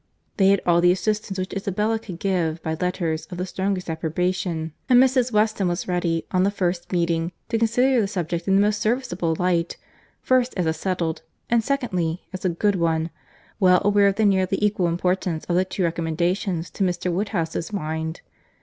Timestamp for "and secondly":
11.51-12.23